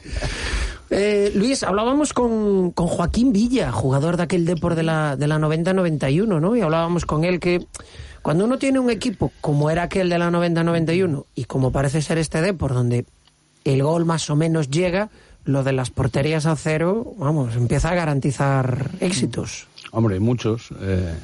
[0.91, 5.39] Eh, Luis, hablábamos con, con Joaquín Villa, jugador de aquel Depor de la, de la
[5.39, 6.55] 90-91, ¿no?
[6.55, 7.65] Y hablábamos con él que
[8.21, 12.19] cuando uno tiene un equipo como era aquel de la 90-91 y como parece ser
[12.19, 13.05] este Depor, donde
[13.63, 15.09] el gol más o menos llega,
[15.43, 19.67] lo de las porterías a cero, vamos, empieza a garantizar éxitos.
[19.91, 20.69] Hombre, muchos.
[20.81, 21.15] eh,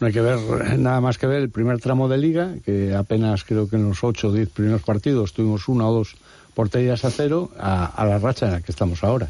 [0.00, 3.44] no hay que ver nada más que ver el primer tramo de liga, que apenas
[3.44, 6.16] creo que en los ocho o diez primeros partidos tuvimos una o dos
[6.54, 9.28] porterías a cero, a, a la racha en la que estamos ahora.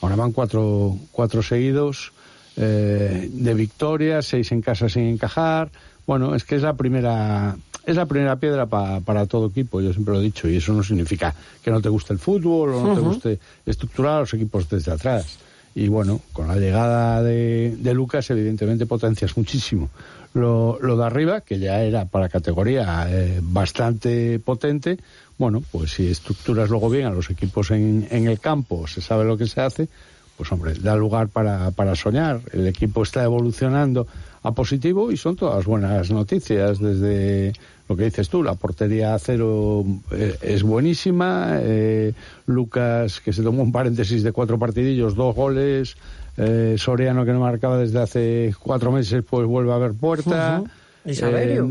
[0.00, 2.12] Ahora van cuatro, cuatro seguidos
[2.56, 5.70] eh, de victorias, seis en casa sin encajar.
[6.06, 9.92] Bueno, es que es la primera es la primera piedra pa- para todo equipo, yo
[9.92, 12.86] siempre lo he dicho, y eso no significa que no te guste el fútbol o
[12.86, 15.38] no te guste estructurar a los equipos desde atrás.
[15.74, 19.90] Y bueno, con la llegada de, de Lucas, evidentemente potencias muchísimo
[20.34, 24.98] lo, lo de arriba, que ya era para categoría eh, bastante potente.
[25.38, 29.24] Bueno, pues si estructuras luego bien a los equipos en, en el campo, se sabe
[29.24, 29.88] lo que se hace,
[30.36, 32.40] pues hombre, da lugar para, para soñar.
[32.52, 34.06] El equipo está evolucionando
[34.42, 37.52] a positivo y son todas buenas noticias desde
[37.92, 42.14] lo que dices tú, la portería a cero eh, es buenísima, eh,
[42.46, 45.96] Lucas que se tomó un paréntesis de cuatro partidillos, dos goles,
[46.38, 50.62] eh, Soriano que no marcaba desde hace cuatro meses pues vuelve a ver puerta.
[51.04, 51.10] Y.
[51.20, 51.62] Eh,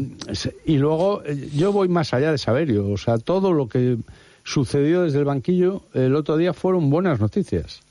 [0.65, 1.23] y luego
[1.55, 3.97] yo voy más allá de Saverio, o sea, todo lo que
[4.43, 7.81] sucedió desde el banquillo el otro día fueron buenas noticias.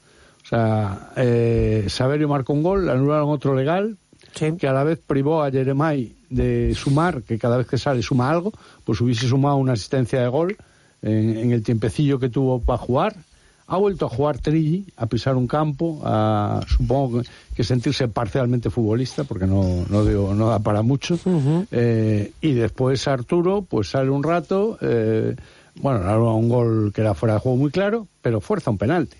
[0.45, 1.11] O sea,
[1.89, 3.97] Saverio marcó un gol, anularon otro legal,
[4.33, 8.31] que a la vez privó a Jeremai de sumar, que cada vez que sale suma
[8.31, 8.53] algo,
[8.85, 10.57] pues hubiese sumado una asistencia de gol
[11.03, 13.17] en, en el tiempecillo que tuvo para jugar.
[13.67, 17.23] Ha vuelto a jugar Trilli, a pisar un campo, a supongo
[17.55, 21.19] que- sentirse parcialmente futbolista, porque no, no, digo, no da para mucho.
[21.71, 25.37] Eh, y después Arturo, pues sale un rato, eh,
[25.77, 29.17] bueno, un gol que era fuera de juego muy claro, pero fuerza un penalti.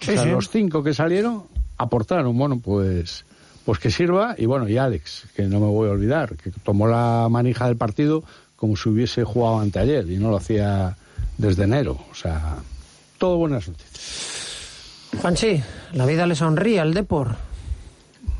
[0.00, 0.30] Sí, o sea, sí.
[0.30, 1.44] los cinco que salieron
[1.78, 3.24] aportaron, bueno, pues
[3.64, 6.86] pues que sirva y bueno, y Alex, que no me voy a olvidar, que tomó
[6.86, 8.22] la manija del partido
[8.56, 10.96] como si hubiese jugado anteayer y no lo hacía
[11.38, 12.56] desde enero, o sea,
[13.18, 15.10] todo buenas noticias.
[15.20, 17.36] Juanchi, la vida le sonríe al Depor.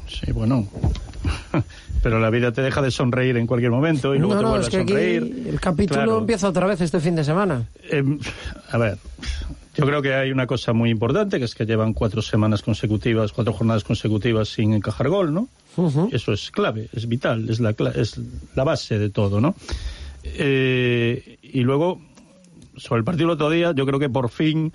[0.09, 0.67] Sí, bueno.
[2.03, 4.51] Pero la vida te deja de sonreír en cualquier momento y luego no, te no,
[4.51, 5.47] vuelve es que a sonreír.
[5.49, 6.19] el capítulo Claro.
[6.19, 7.67] empieza otra vez este fin de semana.
[7.91, 8.03] Eh,
[8.71, 8.99] a ver,
[9.75, 13.33] yo creo que hay una cosa muy importante, que es que llevan cuatro semanas consecutivas,
[13.33, 15.49] cuatro jornadas consecutivas sin encajar gol, ¿no?
[16.13, 18.21] Eso es clave, es vital, es la, es
[18.55, 19.55] la base de todo, ¿no?
[20.23, 22.01] Eh, y luego,
[22.77, 24.73] sobre el partido del otro día, yo creo que por fin,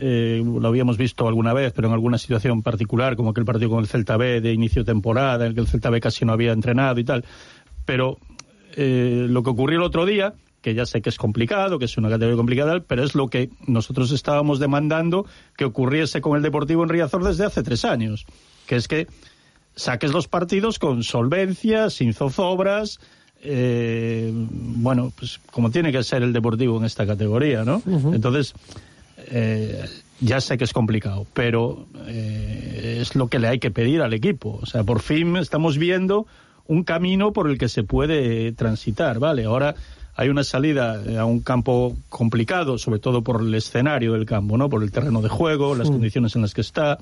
[0.00, 3.80] eh, lo habíamos visto alguna vez, pero en alguna situación particular, como aquel partido con
[3.80, 6.32] el Celta B de inicio de temporada, en el que el Celta B casi no
[6.32, 7.24] había entrenado y tal,
[7.84, 8.18] pero
[8.76, 11.96] eh, lo que ocurrió el otro día, que ya sé que es complicado, que es
[11.98, 16.84] una categoría complicada, pero es lo que nosotros estábamos demandando que ocurriese con el Deportivo
[16.84, 18.24] en Riazor desde hace tres años,
[18.66, 19.08] que es que
[19.74, 23.00] saques los partidos con solvencia, sin zozobras,
[23.42, 27.82] eh, bueno, pues como tiene que ser el Deportivo en esta categoría, ¿no?
[28.12, 28.54] Entonces,
[29.30, 29.84] eh,
[30.20, 34.12] ya sé que es complicado, pero eh, es lo que le hay que pedir al
[34.12, 34.58] equipo.
[34.62, 36.26] O sea, por fin estamos viendo
[36.66, 39.44] un camino por el que se puede transitar, ¿vale?
[39.44, 39.74] Ahora
[40.14, 44.68] hay una salida a un campo complicado, sobre todo por el escenario del campo, ¿no?
[44.68, 46.98] Por el terreno de juego, las condiciones en las que está.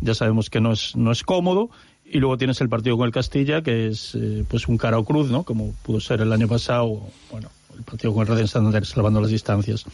[0.00, 1.70] Ya sabemos que no es, no es cómodo.
[2.04, 5.04] Y luego tienes el partido con el Castilla, que es eh, pues un cara o
[5.04, 5.44] cruz, ¿no?
[5.44, 9.30] Como pudo ser el año pasado, bueno, el partido con el Racing Santander, salvando las
[9.30, 9.86] distancias.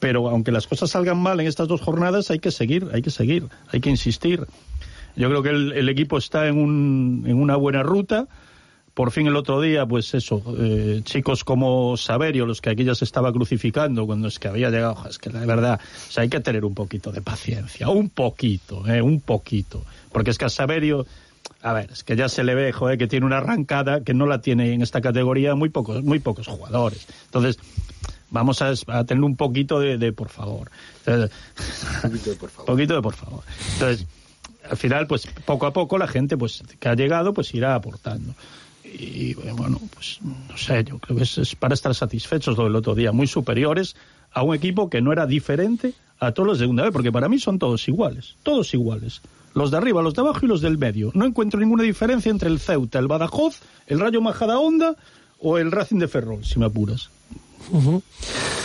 [0.00, 3.10] Pero aunque las cosas salgan mal en estas dos jornadas, hay que seguir, hay que
[3.10, 4.46] seguir, hay que insistir.
[5.16, 8.28] Yo creo que el, equipo está en, un, en una buena ruta.
[8.94, 12.96] Por fin el otro día, pues eso, eh, chicos como Saverio, los que aquí ya
[12.96, 15.80] se estaba crucificando cuando es que había llegado, es que la verdad,
[16.16, 19.84] o hay que tener un poquito de paciencia, un poquito, eh, un poquito.
[20.10, 21.06] Porque es que a Saverio
[21.62, 24.26] a ver, es que ya se le ve, joder, que tiene una arrancada que no
[24.26, 27.06] la tiene en esta categoría muy pocos, muy pocos jugadores.
[27.26, 27.58] Entonces,
[28.30, 30.70] vamos a, a tener un poquito de, de por favor.
[31.04, 31.30] Entonces,
[32.04, 32.66] Un poquito de por favor.
[32.72, 33.42] poquito de por favor.
[33.74, 34.06] Entonces,
[34.68, 38.34] al final, pues poco a poco la gente pues que ha llegado pues irá aportando.
[38.84, 42.76] Y bueno, pues no sé, yo creo que es, es para estar satisfechos lo del
[42.76, 43.96] otro día, muy superiores
[44.32, 47.28] a un equipo que no era diferente a todos los de segunda vez, porque para
[47.28, 49.20] mí son todos iguales, todos iguales.
[49.54, 51.10] Los de arriba, los de abajo y los del medio.
[51.14, 54.96] No encuentro ninguna diferencia entre el Ceuta, el Badajoz, el Rayo Majadahonda
[55.40, 57.10] o el Racing de Ferrol, si me apuras.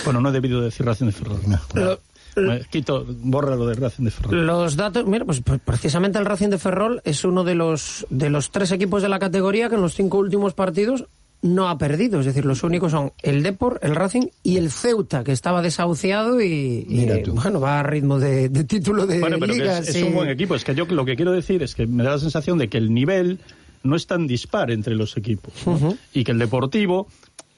[0.05, 1.39] Bueno, no he debido decir Racing de Ferrol.
[1.73, 1.99] Lo-
[2.35, 4.45] Me quito, borra lo de Racing de Ferrol.
[4.47, 8.49] Los datos, mira, pues precisamente el Racing de Ferrol es uno de los de los
[8.51, 11.05] tres equipos de la categoría que en los cinco últimos partidos
[11.43, 12.21] no ha perdido.
[12.21, 16.41] Es decir, los únicos son el Depor, el Racing y el Ceuta, que estaba desahuciado
[16.41, 19.77] y, y, bueno, va a ritmo de, de título de Bueno, pero liga.
[19.79, 20.03] es, es sí.
[20.03, 20.55] un buen equipo.
[20.55, 22.77] Es que yo lo que quiero decir es que me da la sensación de que
[22.79, 23.39] el nivel
[23.83, 25.53] no es tan dispar entre los equipos.
[26.13, 27.07] Y que el Deportivo,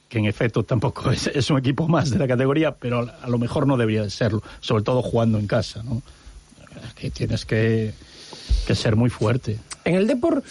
[0.10, 3.38] que en efecto tampoco es, es un equipo más de la categoría, pero a, lo
[3.38, 5.84] mejor no debería de serlo, sobre todo jugando en casa.
[5.84, 6.02] ¿no?
[6.96, 7.94] Que tienes que,
[8.68, 9.60] que ser muy fuerte.
[9.84, 10.44] En el Depor,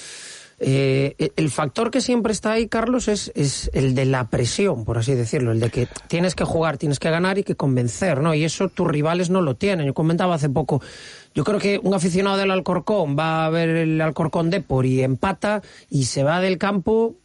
[0.61, 4.99] eh, el factor que siempre está ahí, Carlos, es, es el de la presión, por
[4.99, 8.35] así decirlo, el de que tienes que jugar, tienes que ganar y que convencer, ¿no?
[8.35, 9.87] Y eso tus rivales no lo tienen.
[9.87, 10.81] Yo comentaba hace poco,
[11.35, 15.63] yo creo que un aficionado del Alcorcón va a ver el Alcorcón Depor y empata
[15.91, 17.17] y se va del campo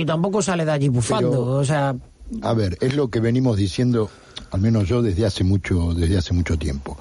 [0.00, 1.30] y tampoco sale de allí bufando.
[1.30, 1.94] Pero- o sea,
[2.42, 4.10] A ver, es lo que venimos diciendo,
[4.50, 6.96] al menos yo desde hace mucho, desde hace mucho tiempo.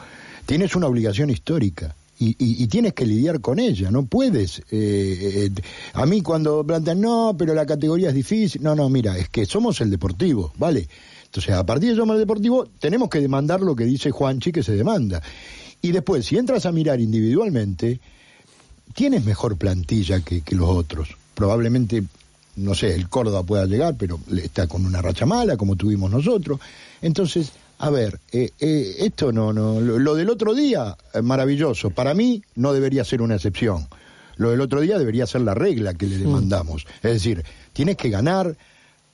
[0.46, 1.96] Tienes una obligación histórica.
[2.20, 4.60] Y, y- y tienes que lidiar con ella, no puedes.
[4.72, 5.52] eh, eh,
[5.94, 8.62] a mí cuando plantean, no, pero la categoría es difícil.
[8.62, 10.88] No, no, mira, es que somos el deportivo, ¿vale?
[11.26, 14.62] Entonces, a partir de somos el deportivo, tenemos que demandar lo que dice Juanchi que
[14.64, 15.22] se demanda.
[15.82, 18.00] Y después, si entras a mirar individualmente,
[18.94, 21.10] tienes mejor plantilla que, que los otros.
[21.34, 22.04] Probablemente,
[22.56, 26.12] no sé, el Córdoba pueda llegar, pero le- está con una racha mala, como tuvimos
[26.12, 26.60] nosotros.
[27.02, 31.90] Entonces, a ver, eh, eh, esto no, no, lo, lo del otro día, eh, maravilloso.
[31.90, 33.88] Para mí no debería ser una excepción.
[34.36, 36.86] Lo del otro día debería ser la regla que le demandamos.
[37.04, 38.56] Es decir, tienes que ganar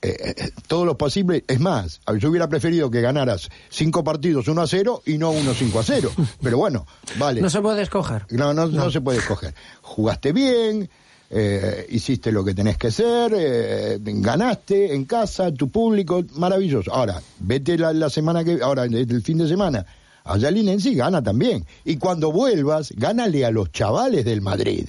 [0.01, 1.43] eh, eh, todo lo posible.
[1.47, 5.53] Es más, yo hubiera preferido que ganaras cinco partidos 1 a 0 y no uno
[5.53, 6.11] 5 a 0.
[6.41, 7.41] Pero bueno, vale.
[7.41, 8.25] no se puede escoger.
[8.29, 9.53] No, no, no se puede escoger.
[9.81, 10.89] Jugaste bien,
[11.31, 16.91] eh, hiciste lo que tenés que hacer, eh, ganaste en casa, tu público, maravilloso.
[16.93, 19.85] Ahora, vete la, la semana que, ahora el fin de semana,
[20.23, 21.65] allá en sí gana también.
[21.85, 24.87] Y cuando vuelvas, gánale a los chavales del Madrid.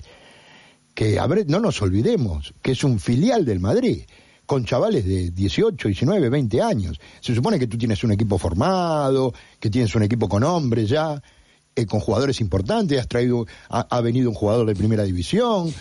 [0.95, 4.03] Que a no nos olvidemos que es un filial del Madrid
[4.45, 7.01] con chavales de 18, 19, 20 años.
[7.21, 11.23] Se supone que tú tienes un equipo formado, que tienes un equipo con hombres ya,
[11.77, 15.73] eh, con jugadores importantes, has traído, ha venido un jugador de primera división,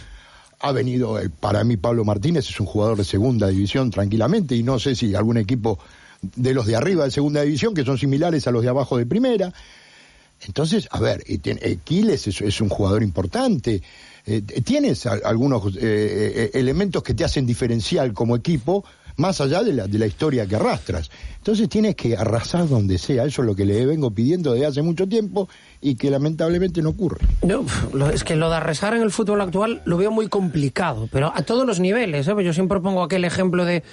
[0.60, 4.64] ha venido, eh, para mí Pablo Martínez es un jugador de segunda división tranquilamente, y
[4.64, 5.80] no sé si algún equipo
[6.22, 9.06] de los de arriba de segunda división, que son similares a los de abajo de
[9.06, 9.54] primera.
[10.46, 13.82] Entonces, a ver, y Quiles es, un jugador importante.
[14.26, 18.86] Eh, tienes algunos eh, eh, elementos que te hacen diferencial como equipo,
[19.18, 21.10] más allá de la, de la historia que arrastras.
[21.38, 23.26] Entonces tienes que arrasar donde sea.
[23.26, 25.50] Eso es lo que le vengo pidiendo desde hace mucho tiempo
[25.82, 27.20] y que lamentablemente no ocurre.
[27.42, 27.64] No,
[28.10, 31.42] es que lo de arrasar en el fútbol actual lo veo muy complicado, pero a
[31.44, 32.28] todos los niveles.
[32.28, 32.34] ¿eh?
[32.44, 33.84] Yo siempre pongo aquel ejemplo de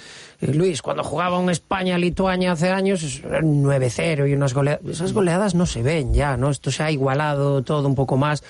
[0.41, 4.85] eh, Luis, cuando jugaba un España-Lituania hace años, es- era un 9-0 y unas goleadas.
[4.85, 6.49] Esas goleadas no se ven ya, ¿no?
[6.49, 8.43] Esto se ha igualado todo un poco más.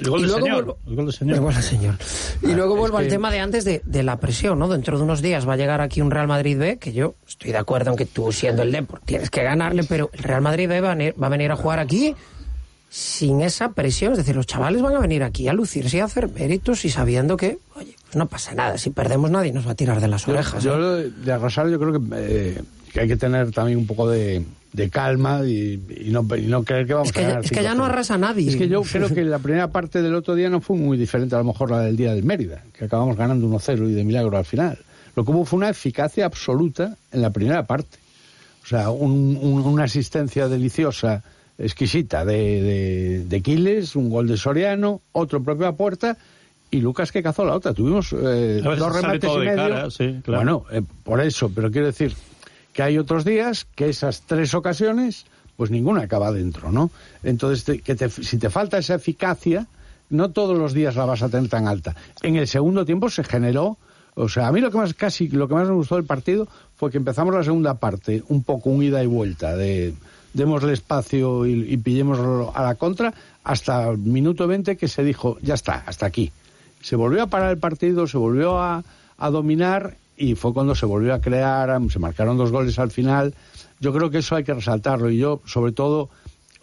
[0.00, 0.54] El gol Y luego señor.
[0.64, 1.34] vuelvo- El gol del señor.
[1.36, 1.94] El gol del señor.
[2.42, 4.66] Y luego es vuelvo al que- tema de antes de, de la presión, ¿no?
[4.68, 7.52] Dentro de unos días va a llegar aquí un Real Madrid B, que yo estoy
[7.52, 10.68] de acuerdo en que tú siendo el Depor tienes que ganarle, pero el Real Madrid
[10.68, 12.14] B va a venir, va a, venir a jugar aquí
[12.90, 14.12] sin esa presión.
[14.12, 16.90] Es decir, los chavales van a venir aquí a lucirse y a hacer méritos y
[16.90, 18.78] sabiendo que, oye, pues no pasa nada.
[18.78, 20.62] Si perdemos nadie nos va a tirar de las Yo, orejas.
[20.64, 21.10] yo ¿eh?
[21.24, 24.88] de, arrasar yo creo que, eh, que hay que tener también un poco de, de
[24.90, 27.50] calma y, y no, y no creer que vamos Es que a ya- ganar es
[27.50, 27.76] que ya 5-0.
[27.76, 28.48] no arrasa nadie.
[28.48, 31.34] Es que yo creo que la primera parte del otro día no fue muy diferente
[31.34, 34.38] a lo mejor la del día del Mérida, que acabamos ganando 1-0 y de milagro
[34.38, 34.78] al final.
[35.14, 37.98] Lo que hubo fue una eficacia absoluta en la primera parte.
[38.62, 41.22] O sea, un- un- una asistencia deliciosa,
[41.58, 46.16] exquisita de, de, de Quiles, un gol de Soriano, otro propio a puerta
[46.70, 47.74] y Lucas que cazó la otra.
[47.74, 49.56] Tuvimos eh, A dos remates y de medio.
[49.56, 50.38] cara, sí, claro.
[50.42, 52.14] Bueno, eh, por eso, pero quiero decir
[52.72, 56.90] que hay otros días que esas tres ocasiones, pues ninguna acaba dentro, ¿no?
[57.24, 59.66] Entonces, te- que te- si te falta esa eficacia,
[60.10, 61.96] no todos los días la vas a tener tan alta.
[62.22, 63.76] En el segundo tiempo se generó,
[64.14, 66.46] o sea, a mí lo que más casi lo que más me gustó del partido
[66.76, 69.94] fue que empezamos la segunda parte un poco un ida y vuelta de
[70.38, 73.12] démosle espacio y, y pillémoslo a la contra
[73.44, 76.30] hasta el minuto 20 que se dijo, ya está, hasta aquí.
[76.80, 78.84] se volvió a parar el partido, se volvió a,
[79.18, 83.34] a dominar y fue cuando se volvió a crear, se marcaron dos goles al final.
[83.80, 86.08] Yo creo que eso hay que resaltarlo y yo, sobre todo,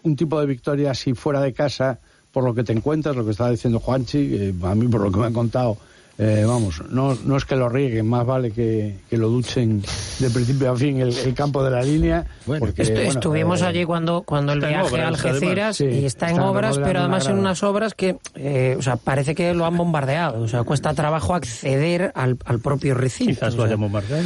[0.03, 1.99] un tipo de victoria así fuera de casa,
[2.31, 5.11] por lo que te encuentras, lo que estaba diciendo Juanchi, eh, a mí por lo
[5.11, 5.77] que me han contado,
[6.17, 9.83] eh, vamos, no, no es que lo rieguen, más vale que, que lo duchen
[10.19, 12.25] de principio a fin el, el campo de la línea.
[12.45, 15.75] porque, Estu- bueno, estuvimos eh, allí cuando, cuando el viaje a obras, Algeciras además.
[15.77, 19.35] Sí, y está en obras, pero además en unas obras que, eh, o sea, parece
[19.35, 20.41] que lo han bombardeado.
[20.41, 23.33] O sea, cuesta trabajo acceder al, al propio recinto.
[23.33, 24.23] Quizás lo hayan bombardeado.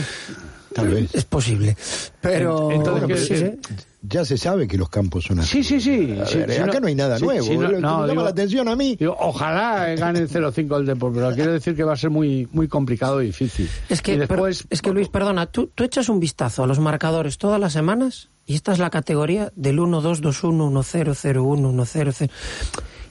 [0.76, 1.16] Tal vez.
[1.16, 1.76] Es posible.
[2.22, 2.70] Pero.
[2.72, 3.86] Entonces, bueno, ¿qué- sí, sí.
[4.02, 5.62] Ya se sabe que los campos son así.
[5.62, 6.06] Sí, sí, sí.
[6.06, 7.46] Ver, sí, acá no hay nada sí, nuevo.
[7.46, 8.96] sí, Lo que me llama digo- la atención a mí.
[8.98, 12.48] digo, ojalá gane el 0-5 el Depor, pero quiero decir que va a ser muy,
[12.54, 13.70] muy complicado y difícil.
[13.90, 16.68] Es que, Y pero- después, es que Luis, perdona, tú, tú echas un vistazo a
[16.68, 22.30] los marcadores todas las semanas y esta es la categoría del 1-2-2-1, 1-0-0-1, 1-0-0.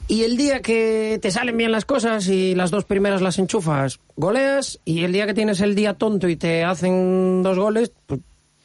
[0.07, 3.99] Y el día que te salen bien las cosas y las dos primeras las enchufas,
[4.15, 8.19] goleas, y el día que tienes el día tonto y te hacen dos goles, pues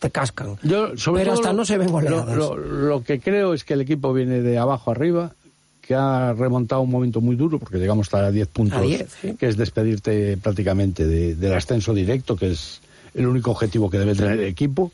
[0.04, 0.56] te cascan.
[0.62, 2.36] Yo, sobre Pero todo, hasta no se ven lo- goleadas.
[2.36, 5.32] Lo, lo que creo es que el equipo viene de abajo arriba,
[5.80, 9.06] que ha remontado un momento muy duro, porque llegamos hasta a 10 puntos, A 10,
[9.20, 9.34] sí.
[9.38, 12.80] que es despedirte prácticamente de- del ascenso directo, que es
[13.14, 14.92] el único objetivo que debe tener el equipo,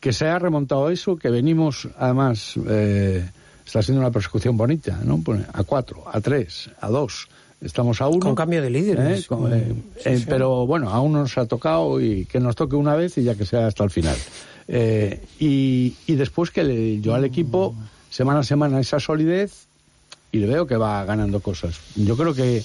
[0.00, 3.24] que se ha remontado eso, que venimos, además, eh,
[3.64, 5.20] está siendo una persecución bonita, ¿no?
[5.22, 7.28] Pone A 4, a 3, a 2,
[7.62, 8.20] estamos a 1.
[8.20, 9.20] Con cambio de líderes.
[9.20, 9.26] ¿eh?
[9.26, 9.64] Con- eh,
[9.96, 10.24] Sí, eh, sí.
[10.28, 13.46] Pero bueno, aún nos ha tocado y que nos toque una vez y ya que
[13.46, 14.16] sea hasta el final.
[14.68, 17.74] Eh, y, y después que le- yo al equipo,
[18.10, 19.66] semana a semana, esa solidez
[20.30, 21.76] y le veo que va ganando cosas.
[21.96, 22.62] Yo creo que,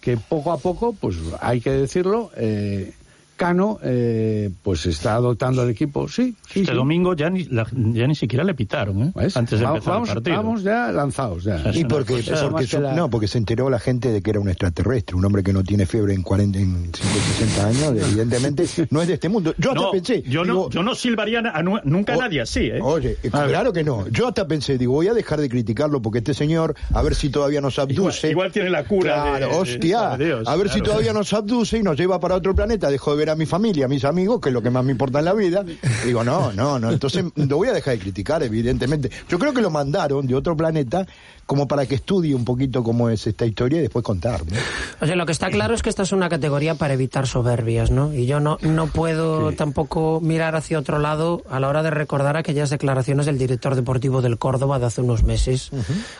[0.00, 2.92] que poco a poco, pues hay que decirlo, eh,
[3.40, 6.36] Cano eh, pues está dotando al equipo, sí.
[6.46, 6.76] sí, Este sí.
[6.76, 9.12] domingo ya ni, la- ya ni siquiera le pitaron, ¿eh?
[9.14, 9.34] ¿Ves?
[9.34, 10.36] Antes de Va- empezar vamos, el partido.
[10.36, 11.44] vamos ya lanzados.
[11.44, 11.62] Ya.
[11.72, 14.50] Y porque, porque su- la- no, porque se enteró la gente de que era un
[14.50, 16.98] extraterrestre, un hombre que no tiene fiebre en 40, en 50,
[17.38, 19.54] 60 años, evidentemente no es de este mundo.
[19.56, 22.66] Yo hasta No, pensé, yo, no, yo no silbaría a nu- nunca a nadie así,
[22.66, 22.78] ¿eh?
[22.82, 23.30] Oye, ver.
[23.32, 24.06] claro que no.
[24.08, 27.30] Yo hasta pensé, digo, voy a dejar de criticarlo porque este señor, a ver si
[27.30, 28.28] todavía nos abduce.
[28.28, 30.16] Igual- igual tiene la cura Claro, de- de- hostia.
[30.18, 32.90] de Dios, a ver si todavía nos abduce y nos lleva para otro planeta.
[32.90, 34.92] Dejo de ver a mi familia, a mis amigos, que es lo que más me
[34.92, 35.64] importa en la vida.
[36.04, 36.90] Digo, no, no, no.
[36.90, 39.10] Entonces lo voy a dejar de criticar, evidentemente.
[39.28, 41.06] Yo creo que lo mandaron de otro planeta
[41.50, 44.40] como para que estudie un poquito cómo es esta historia y después contar.
[44.46, 44.56] ¿no?
[45.00, 47.90] O sea, lo que está claro es que esta es una categoría para evitar soberbias,
[47.90, 48.14] ¿no?
[48.14, 52.36] Y yo no, no puedo tampoco mirar hacia otro lado a la hora de recordar
[52.36, 55.70] aquellas declaraciones del director deportivo del Córdoba de hace unos meses,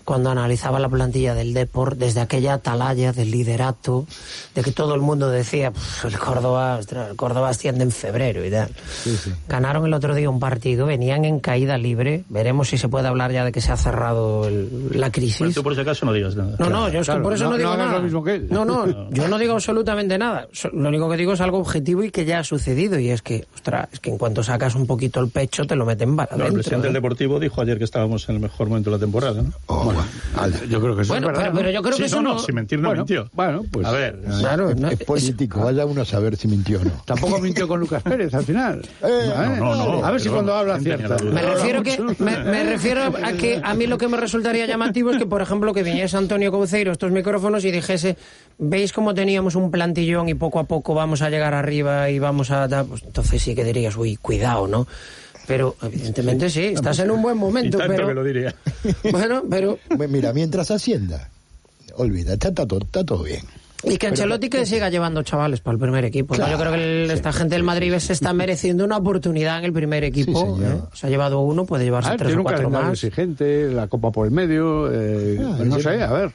[0.04, 4.06] cuando analizaba la plantilla del Depor desde aquella atalaya del liderato,
[4.56, 8.44] de que todo el mundo decía, "Pff, el Córdoba, ostras, el Córdoba asciende en febrero
[8.44, 8.70] y tal.
[9.48, 13.30] Ganaron el otro día un partido, venían en caída libre, veremos si se puede hablar
[13.30, 15.38] ya de que se ha cerrado el- la crisis.
[15.38, 16.56] Bueno, tú por si acaso no digas nada.
[16.58, 17.92] No, no, yo claro, por eso no, no- digo no nada.
[17.98, 18.46] lo mismo que él.
[18.50, 20.48] No, no, yo no digo absolutamente nada.
[20.72, 22.98] Lo único que digo es algo objetivo y que ya ha sucedido.
[22.98, 25.84] Y es que, ostras, es que en cuanto sacas un poquito el pecho, te lo
[25.86, 26.62] meten para No, el adentro.
[26.62, 26.98] presidente del ¿eh?
[26.98, 29.52] Deportivo dijo ayer que estábamos en el mejor momento de la temporada, ¿no?
[29.66, 29.92] Oh,
[30.68, 31.42] Yo creo que eso Bueno, es verdad.
[31.50, 33.28] pero, pero yo creo Sí, que eso no, si mentir no bueno, mintió.
[33.32, 33.86] Bueno, pues.
[33.86, 36.90] A ver, Claro, es, no, es político, vaya uno a saber si mintió o no.
[37.04, 38.80] Tampoco mintió con Lucas Pérez al final.
[39.02, 39.56] Eh, ¿Eh?
[39.58, 43.32] no, no, a ver si cuando la habla Me refiero, que, me, me refiero a
[43.32, 46.50] que a mí lo que me resultaría llamativo es que, por ejemplo, que viniese Antonio
[46.50, 48.16] Couceiro a estos micrófonos y dijese,
[48.58, 52.50] ¿veis cómo teníamos un plantillón y poco a poco vamos a llegar arriba y vamos
[52.50, 52.68] a...
[52.68, 54.86] dar-?" Pues entonces sí que dirías, uy, cuidado, ¿no?
[55.46, 58.08] Pero evidentemente sí, estás en un buen Y momento, tanto pero...
[58.08, 58.54] que lo diría.
[59.10, 59.78] Bueno, pero...
[60.08, 61.28] Mira, mientras Hacienda,
[61.96, 63.42] olvida, está, está todo, está todo bien.
[63.82, 66.34] Y que Ancelotti que siga llevando chavales para el primer equipo.
[66.34, 67.14] Yo creo que el- sí.
[67.14, 70.56] esta gente del Madrid se está mereciendo una oportunidad en el primer equipo.
[70.58, 70.64] Sí.
[70.64, 70.80] ¿eh?
[70.92, 72.92] Se ha llevado uno, puede A llevarse ver, tres tiene o cuatro más.
[72.92, 76.32] exigente, la Copa por el medio, eh, Ah, pues no sé, a ver.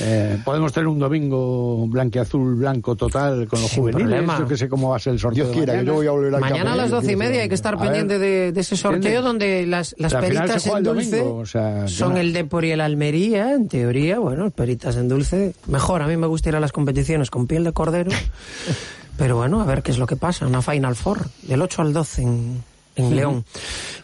[0.00, 4.06] Eh, podemos tener un domingo blanqueazul blanco total con los Sin juveniles.
[4.08, 4.38] problema.
[4.38, 5.44] Yo que sé cómo va a ser el sorteo.
[5.44, 5.86] Dios quiera, mañana.
[5.86, 7.74] yo voy a volver al Mañana a campo, las doce y media hay que estar
[7.74, 9.22] A ver, pendiente de, de ese sorteo ¿entiendes?
[9.24, 12.70] donde las, las La peritas en el dulce domingo, o sea, son el Depor y
[12.70, 14.18] el Almería, en teoría.
[14.18, 15.54] Bueno, peritas en dulce.
[15.66, 18.10] Mejor, a mí me gusta ir a las competiciones con piel de cordero.
[19.18, 20.46] Pero bueno, a ver qué es lo que pasa.
[20.46, 22.62] Una Final Four, del 8 al 12 en,
[22.96, 23.44] en León.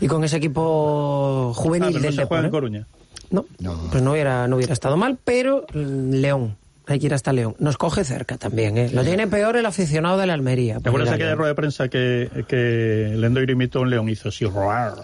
[0.01, 2.67] Y con ese equipo Ah, juvenil pero no del se juega Depor.
[2.67, 2.85] en ¿eh?
[3.31, 3.45] No,
[3.91, 6.57] pues no hubiera, no hubiera estado mal, pero mm, León.
[6.87, 7.55] Hay que ir hasta León.
[7.59, 8.89] Nos coge cerca también, ¿eh?
[8.91, 10.81] Lo tiene peor el aficionado de la Almería.
[10.81, 14.47] ¿Te acuerdas aquella rueda de prensa que, que Lendoiro imitó a un león hizo así?
[14.47, 14.95] roar?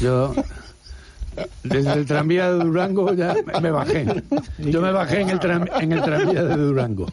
[0.00, 0.32] Yo,
[1.62, 4.06] Desde el tranvía de Durango ya me bajé.
[4.58, 7.06] Yo me bajé en el, tram- en el tranvía de Durango.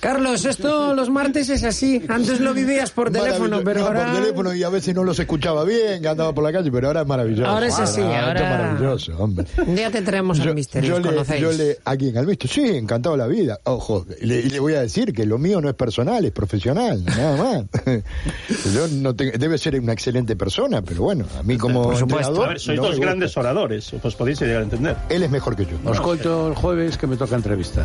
[0.00, 2.02] Carlos, esto los martes es así.
[2.08, 4.06] Antes lo vivías por teléfono, pero ahora...
[4.12, 6.88] por teléfono y a veces no los escuchaba bien, que andaba por la calle, pero
[6.88, 7.50] ahora es maravilloso.
[7.50, 9.46] Ahora es así, ahora- es maravilloso, hombre.
[9.66, 12.16] Un día te traemos al Mister, yo yo le, ¿A quién?
[12.18, 12.48] ¿Al Mister?
[12.50, 13.58] Sí, encantado la vida.
[13.64, 17.04] Ojo, y le, le voy a decir que lo mío no es personal, es profesional,
[17.04, 17.64] nada más.
[18.74, 22.46] yo no te- debe ser una excelente persona, pero bueno, a mí como entrenador...
[22.46, 23.06] A ver, sois no dos gusta.
[23.26, 24.96] Grandes oradores, os podéis llegar a entender.
[25.08, 25.76] Él es mejor que yo.
[25.84, 27.84] Os cuento el jueves que me toca entrevista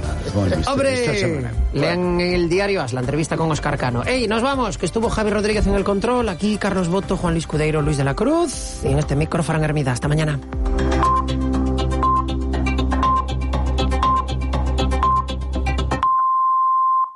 [0.68, 1.52] ¡Hombre!
[1.74, 4.04] Lean el diario As la entrevista con Oscar Cano.
[4.06, 4.78] ¡Ey, nos vamos!
[4.78, 6.30] Que estuvo Javi Rodríguez en el control.
[6.30, 8.82] Aquí Carlos Boto, Juan Luis Cudeiro, Luis de la Cruz.
[8.84, 9.92] Y en este micro, Fran Hermida.
[9.92, 10.39] Hasta mañana.